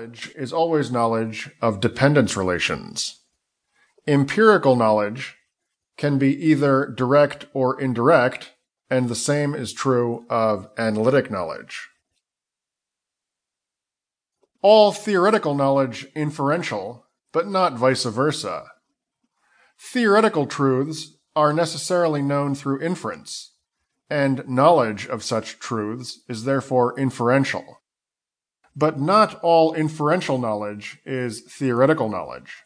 [0.00, 3.20] knowledge is always knowledge of dependence relations.
[4.06, 5.36] Empirical knowledge
[5.98, 8.52] can be either direct or indirect,
[8.88, 11.88] and the same is true of analytic knowledge.
[14.62, 18.64] All theoretical knowledge inferential, but not vice versa.
[19.78, 23.52] Theoretical truths are necessarily known through inference,
[24.08, 27.79] and knowledge of such truths is therefore inferential.
[28.80, 32.64] But not all inferential knowledge is theoretical knowledge.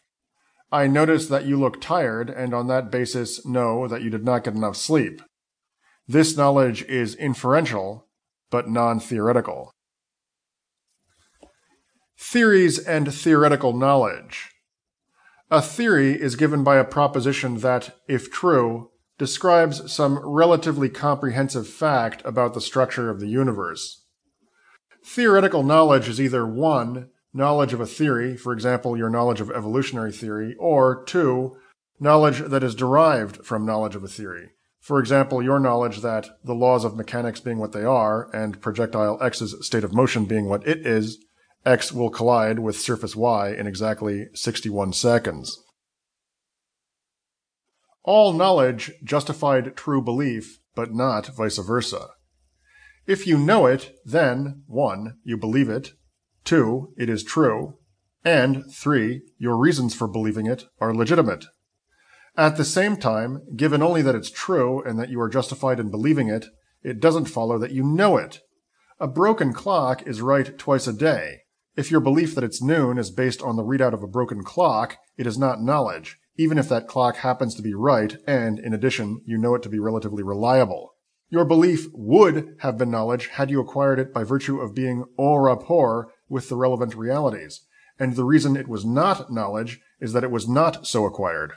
[0.71, 4.45] I notice that you look tired, and on that basis know that you did not
[4.45, 5.21] get enough sleep.
[6.07, 8.07] This knowledge is inferential,
[8.49, 9.73] but non-theoretical.
[12.17, 14.51] Theories and theoretical knowledge.
[15.51, 22.21] A theory is given by a proposition that, if true, describes some relatively comprehensive fact
[22.23, 24.04] about the structure of the universe.
[25.05, 30.11] Theoretical knowledge is either one, knowledge of a theory, for example, your knowledge of evolutionary
[30.11, 31.57] theory, or two,
[31.99, 34.49] knowledge that is derived from knowledge of a theory.
[34.79, 39.21] For example, your knowledge that the laws of mechanics being what they are, and projectile
[39.21, 41.23] X's state of motion being what it is,
[41.63, 45.63] X will collide with surface Y in exactly 61 seconds.
[48.03, 52.07] All knowledge justified true belief, but not vice versa.
[53.07, 55.19] If you know it, then 1.
[55.23, 55.93] You believe it,
[56.45, 56.93] 2.
[56.97, 57.77] It is true,
[58.23, 59.21] and 3.
[59.37, 61.45] Your reasons for believing it are legitimate.
[62.35, 65.91] At the same time, given only that it's true and that you are justified in
[65.91, 66.47] believing it,
[66.81, 68.41] it doesn't follow that you know it.
[68.99, 71.41] A broken clock is right twice a day.
[71.75, 74.97] If your belief that it's noon is based on the readout of a broken clock,
[75.15, 79.21] it is not knowledge, even if that clock happens to be right and, in addition,
[79.25, 80.94] you know it to be relatively reliable.
[81.29, 85.35] Your belief would have been knowledge had you acquired it by virtue of being en
[85.35, 87.61] rapport with the relevant realities,
[87.99, 91.53] and the reason it was not knowledge is that it was not so acquired.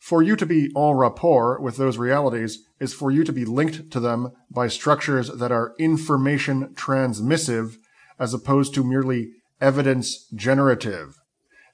[0.00, 3.90] For you to be en rapport with those realities is for you to be linked
[3.92, 7.76] to them by structures that are information transmissive
[8.18, 9.30] as opposed to merely
[9.60, 11.14] evidence generative.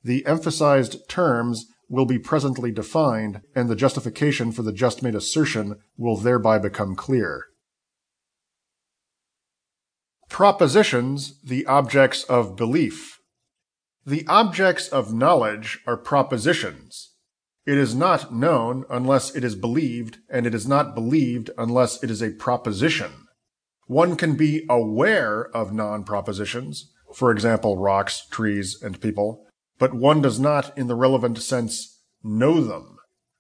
[0.05, 5.75] The emphasized terms will be presently defined, and the justification for the just made assertion
[5.99, 7.47] will thereby become clear.
[10.29, 13.19] Propositions, the objects of belief.
[14.07, 17.17] The objects of knowledge are propositions.
[17.67, 22.11] It is not known unless it is believed, and it is not believed unless it
[22.11, 23.27] is a proposition.
[23.87, 29.45] One can be aware of non-propositions, for example, rocks, trees, and people,
[29.81, 32.99] but one does not, in the relevant sense, know them.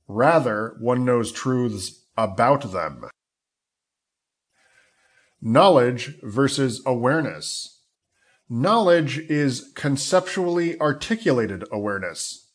[0.08, 3.04] Rather, one knows truths about them.
[5.40, 7.82] Knowledge versus awareness.
[8.48, 12.48] Knowledge is conceptually articulated awareness.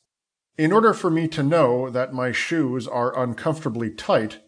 [0.57, 4.40] In order for me to know that my shoes are uncomfortably tight,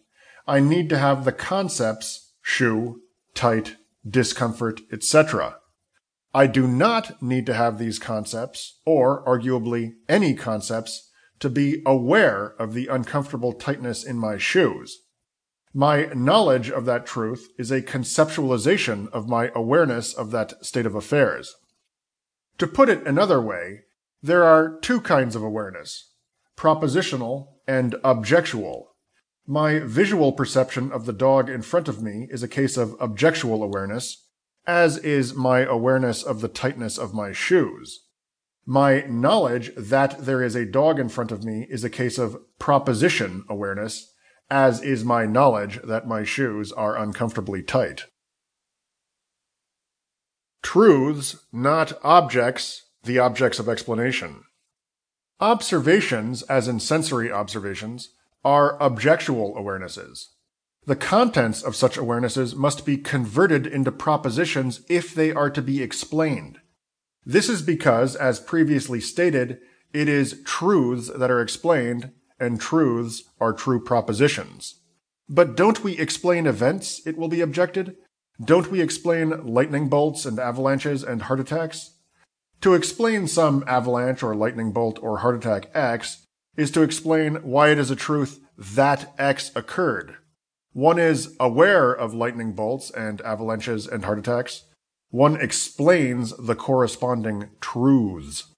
[0.48, 3.02] I need to have the concepts shoe,
[3.34, 3.76] tight,
[4.08, 5.58] discomfort, etc.
[6.34, 12.54] I do not need to have these concepts, or arguably any concepts, to be aware
[12.58, 14.98] of the uncomfortable tightness in my shoes.
[15.72, 20.94] My knowledge of that truth is a conceptualization of my awareness of that state of
[20.94, 21.54] affairs.
[22.58, 23.82] To put it another way,
[24.22, 26.12] there are two kinds of awareness,
[26.56, 28.96] propositional and objectual.
[29.46, 33.62] My visual perception of the dog in front of me is a case of objectual
[33.62, 34.27] awareness,
[34.68, 38.04] as is my awareness of the tightness of my shoes.
[38.66, 42.36] My knowledge that there is a dog in front of me is a case of
[42.58, 44.12] proposition awareness,
[44.50, 48.04] as is my knowledge that my shoes are uncomfortably tight.
[50.62, 54.42] Truths, not objects, the objects of explanation.
[55.40, 58.10] Observations, as in sensory observations,
[58.44, 60.26] are objectual awarenesses.
[60.88, 65.82] The contents of such awarenesses must be converted into propositions if they are to be
[65.82, 66.60] explained.
[67.26, 69.60] This is because, as previously stated,
[69.92, 74.80] it is truths that are explained, and truths are true propositions.
[75.28, 77.94] But don't we explain events, it will be objected?
[78.42, 81.98] Don't we explain lightning bolts and avalanches and heart attacks?
[82.62, 86.24] To explain some avalanche or lightning bolt or heart attack X
[86.56, 90.16] is to explain why it is a truth that X occurred.
[90.78, 94.62] One is aware of lightning bolts and avalanches and heart attacks.
[95.10, 98.54] One explains the corresponding truths.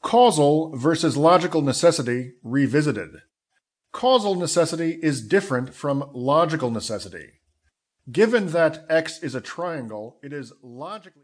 [0.00, 3.22] Causal versus logical necessity revisited.
[3.90, 7.40] Causal necessity is different from logical necessity.
[8.08, 11.10] Given that X is a triangle, it is logically